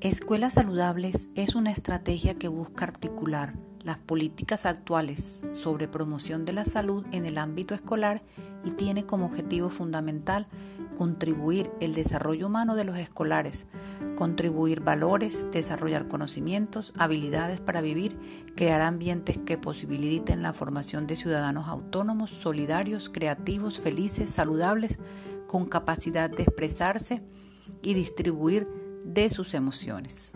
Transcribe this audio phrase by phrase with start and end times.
[0.00, 3.52] Escuelas Saludables es una estrategia que busca articular
[3.82, 8.22] las políticas actuales sobre promoción de la salud en el ámbito escolar
[8.64, 10.46] y tiene como objetivo fundamental
[10.96, 13.66] contribuir el desarrollo humano de los escolares,
[14.16, 18.16] contribuir valores, desarrollar conocimientos, habilidades para vivir,
[18.56, 24.98] crear ambientes que posibiliten la formación de ciudadanos autónomos, solidarios, creativos, felices, saludables,
[25.46, 27.22] con capacidad de expresarse
[27.82, 28.66] y distribuir
[29.12, 30.32] de sus emociones.